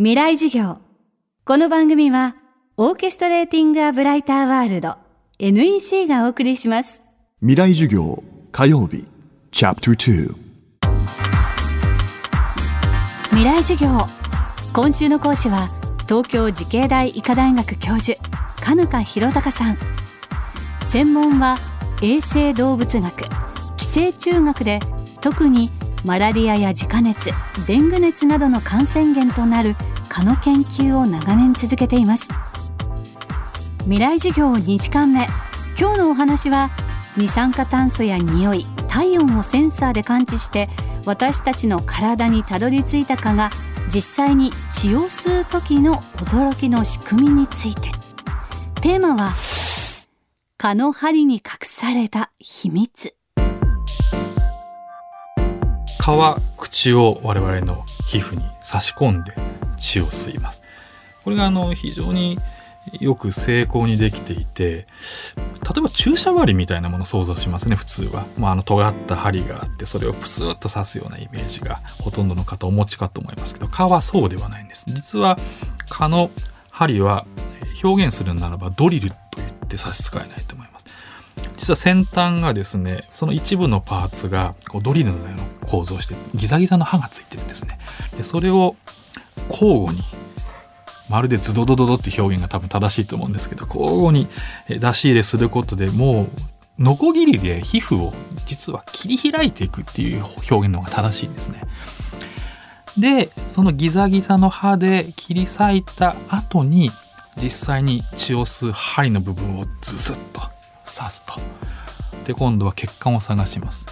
[0.00, 0.78] 未来授業。
[1.44, 2.36] この番組は
[2.76, 4.94] オーケストレーティング・ア・ブライター・ワールド
[5.40, 7.02] NEC がお送りします。
[7.40, 8.22] 未来授業
[8.52, 9.08] 火曜日。
[9.50, 10.34] チャプター
[13.30, 14.06] 未来授業。
[14.72, 15.68] 今週の講師は
[16.06, 18.16] 東京慈恵大医科大学教授
[18.62, 19.78] 金香博隆さん。
[20.86, 21.56] 専門は
[22.02, 23.24] 衛生動物学
[23.76, 24.78] 寄生虫学で
[25.20, 25.72] 特に
[26.04, 27.30] マラリアや自家熱
[27.66, 29.74] デング熱などの感染源となる
[30.18, 32.28] 蚊の研究を長年続けています。
[33.82, 35.28] 未来授業2時間目。
[35.78, 36.70] 今日のお話は
[37.16, 40.68] 二酸化炭素や匂い体温をセンサーで感知して
[41.04, 43.50] 私たちの体にたどり着いた蚊が
[43.94, 47.92] 実際に血を吸う時の驚きの仕組みについて。
[48.80, 49.36] テーマは
[50.56, 53.14] 蚊の針に隠された秘密。
[56.00, 59.32] 蚊は口を我々の皮膚に差し込んで
[59.78, 60.62] 血を吸います。
[61.24, 62.38] これがあの非常に
[63.00, 64.86] よく成功にできていて
[65.36, 65.44] 例
[65.78, 74.86] えば注射針みたいなものを想像しますね普通は、まあ、あの尖った針があってそれをプスッと刺すようなイメージがほとんどの方お持ちかと思いますけど蚊はそうではないんです。
[74.88, 75.38] 実は
[75.90, 76.30] 蚊の
[76.70, 77.26] 針は
[77.82, 80.86] 表現するならばドリルと言って差し支えないと思います。
[81.56, 87.78] 実は先端がですねその一部のパーツがこうドリルのような構造してギザギザの刃がついてるんですね。
[88.16, 88.76] でそれを
[89.48, 90.02] 交互に
[91.08, 94.28] まるでズドドドドって表現が多分正しいと思うんですけど交互に
[94.68, 96.28] 出し入れすることでもう
[96.78, 98.12] ノコギリで皮膚を
[98.46, 101.62] 実は切り開いていくっていう表現の方が正しいんですね。
[102.96, 106.90] でそのギザギザの刃で切り裂いた後に
[107.40, 110.40] 実際に血を吸う針の部分をズスッと
[110.84, 111.34] 刺すと。
[112.24, 113.86] で今度は血管を探します。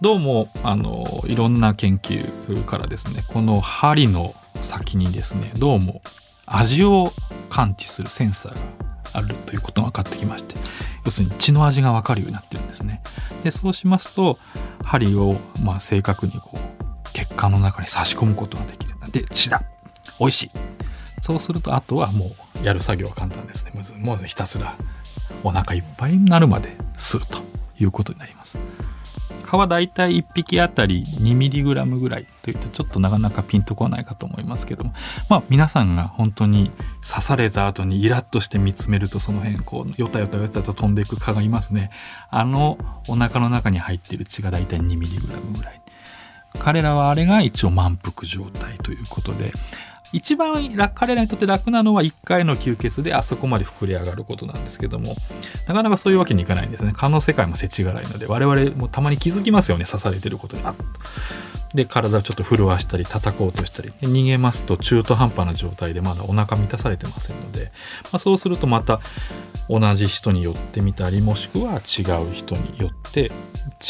[0.00, 4.34] どうもあのいろんな研究からですねこの針の
[4.66, 6.02] 先にですねどうも
[6.44, 7.12] 味を
[7.48, 8.60] 感知するセンサーが
[9.12, 10.56] あるということが分かってきまして
[11.04, 13.02] 要するに血の味が分かるようになってるんですね。
[13.44, 14.38] でそうしますと
[14.82, 16.58] 針をまあ正確にこう
[17.12, 18.94] 血管の中に差し込むことができる。
[19.12, 19.62] で血だ。
[20.18, 20.50] 美味しい。
[21.22, 23.72] そうするとあとはもうやる作業は簡単ですね。
[23.98, 24.76] もうひたすら
[25.42, 27.38] お腹いっぱいになるまで吸うと
[27.78, 28.58] いうことになります。
[29.46, 31.64] 蚊はだいたい1匹あたり 2mg
[31.98, 34.92] ぐらいというとちょっとなかなかピンとこないかと思いますけども。
[35.28, 36.70] まあ皆さんが本当に
[37.08, 41.90] 刺された後にイラッとして見つめるとその辺こうよたよたよたと飛んでいく蚊がいますね。
[42.30, 45.80] あのお腹の中に入っている血がだいたい 2mg ぐらい。
[46.58, 49.52] 彼らはあれが一応満腹状態ということで
[50.12, 55.16] 一番彼らにとって楽なのは1回の吸血であそこまで膨れ上がることなんですけども
[55.66, 56.92] なかなかそういうわけにいかないんですね。
[56.96, 60.62] 蚊の世界も世知辛いので我々もたまに気づきますよね刺されてることに。
[60.64, 60.74] あ
[61.74, 63.92] で体をちょっと震わしたり叩こうとしたり。
[64.00, 67.72] 逃げますと中途半端な状態でまだお腹満たされてませんので、
[68.04, 69.00] まあ、そうするとまた
[69.68, 73.32] 同じ人に寄ってみたりもしくは違う人によって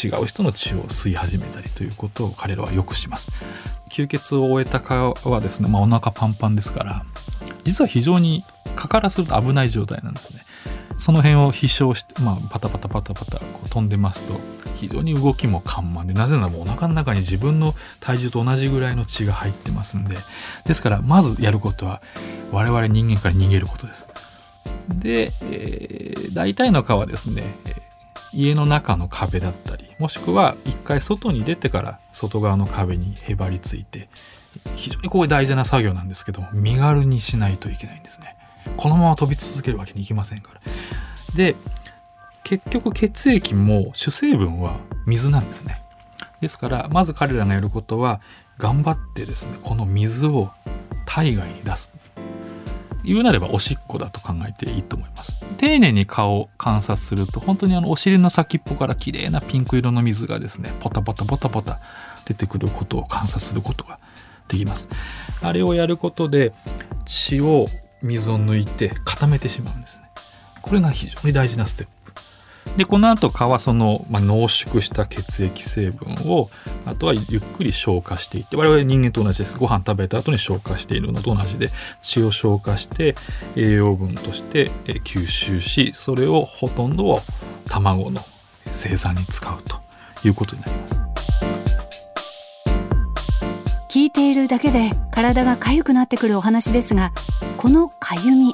[0.03, 3.29] 違う人の血を吸い始めたりということを彼らはよくします。
[3.89, 7.05] 吸血を終えた蚊はですね、まあ、お腹パンパンですから
[7.63, 8.43] 実は非常に
[8.75, 10.45] 蚊からすると危ない状態なんですね。
[10.99, 14.39] その辺を飛翔して、まあ、パタパタパタパタこう飛んでますと
[14.75, 20.17] 非常に動きも緩慢でなぜならもうお腹の中に自分の体重と同じぐらいの血が入ってますんで
[20.65, 22.01] ですからまずやることは
[22.51, 24.07] 我々人間から逃げることです。
[24.89, 27.43] で、えー、大体の蚊はですね
[28.33, 34.09] 家の中の壁だったりもしくは一回外に出てから外側の壁にへばりついて
[34.75, 38.35] 非常にこう大事な作業なんですけど身軽にしないといけないんですね。
[38.75, 40.61] このまま飛び続けるわけにいきませんから。
[41.35, 41.55] で
[42.43, 45.81] 結局血液も主成分は水なんですね。
[46.41, 48.21] ですからまず彼らがやることは
[48.57, 50.51] 頑張ってですねこの水を
[51.05, 51.91] 体外に出す。
[53.07, 55.37] 言うなればおしっこだと考えていいと思います。
[55.55, 61.79] 丁寧に顔を観察すると本当にあのお尻の先っぽから綺麗なピンク色の水がですねポタポタポタポタ
[62.25, 63.99] 出てくることを観察することが
[64.49, 64.89] できます。
[65.41, 66.53] あれをやることで
[67.05, 67.67] 血を
[68.01, 70.01] 水を抜いて固めてしまうんですね。
[70.61, 71.96] これが非常に大事なステップ。
[72.77, 76.51] でこの後蚊はその、まあ、濃縮した血液成分を
[76.85, 79.57] あとはゆっくり消化していって我々人間と同じです。
[79.57, 81.71] ご飯食べた後に消化しているのと同じで
[82.03, 83.15] 血を消化して
[83.55, 84.69] 栄養分として
[85.03, 87.21] 吸収しそれをほとんどを
[87.65, 88.21] 卵の
[88.71, 89.77] 生産に使うと
[90.23, 90.99] いうことになります。
[93.89, 97.11] 聞いているだけで体が痒くなってくるお話ですが
[97.57, 98.53] この痒み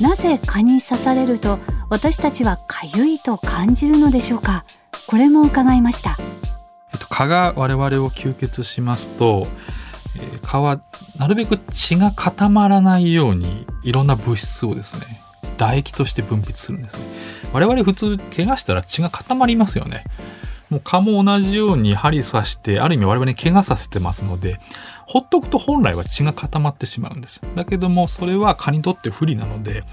[0.00, 1.60] なぜ蚊に刺されると
[1.94, 4.64] 私たちは痒いと感じるのでしょうか？
[5.06, 6.18] これも伺いました、
[6.92, 9.46] えっと、蚊が我々を吸血しますと、
[10.16, 10.80] えー、蚊は
[11.16, 15.22] なるべく血が固まらないようにいろんな物質をですね
[15.56, 17.04] 唾液として分泌するんですね。
[17.52, 20.02] 我々普通怪我したら血が固まりますよね。
[20.70, 24.58] もう蚊も同じように針刺してある意味我々に怪我させてますので
[25.06, 27.42] ほっとくと本来は血が固まってしまうんです。
[27.54, 29.84] だけどもそれは蚊にとって不利なので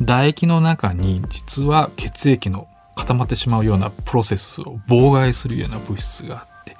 [0.00, 2.66] 唾液の中に実は血液の
[2.96, 6.76] 固まってしまうようなプロセスを妨害するような物質があって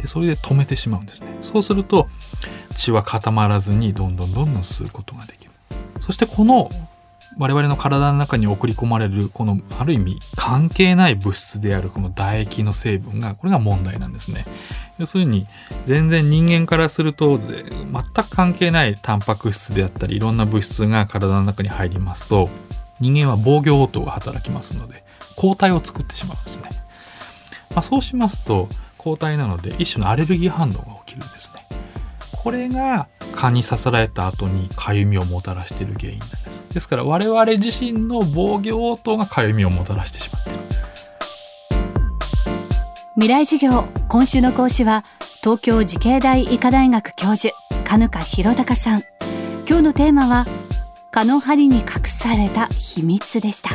[0.00, 1.38] でそれで止めてしまうんですね。
[1.42, 2.08] そうすると
[2.76, 5.50] 血は固まらずにどんどんどんどん吸うことができる。
[6.00, 6.70] そしてこの
[7.38, 14.46] 我々の体の中に送り込まれるこのある意味関係ない物質であるこの唾液の成分がこれが問題なんですね。
[14.98, 15.46] 要するに
[15.86, 17.62] 全然人間からすると全
[17.92, 22.50] く関係ないタンパク質であったりいろんな物質が体の中に入りますと
[23.00, 25.02] 人間は防御応答が働きますので
[25.34, 26.70] 抗体を作ってしまうんですね、
[27.70, 31.66] まあ、そうしますと抗体なので一種のアレルギー反応が起きるんですね。
[32.30, 36.64] これが蚊に刺された後にかゆみをもたらしている原因なんです。
[36.70, 40.58] ですから我々自身の防御応答がかゆみをもたらしてしまっている
[43.14, 45.04] 未来授業今週の講師は
[45.42, 49.02] 東京慈恵大医科大学教授金香博隆さん。
[49.68, 50.46] 今日のテーマは
[51.10, 53.70] 蚊の針に隠された秘密でした。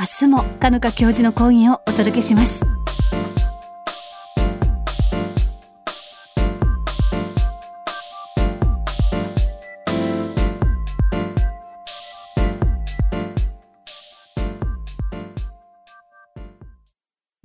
[0.00, 2.77] 明日も金香教授の講義をお届けします。